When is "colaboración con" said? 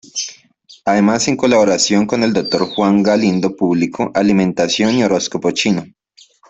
1.37-2.23